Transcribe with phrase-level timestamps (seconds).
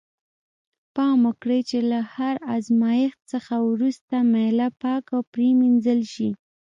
[0.95, 6.29] پام وکړئ چې له هر آزمایښت څخه وروسته میله پاکه پرېمینځل شي.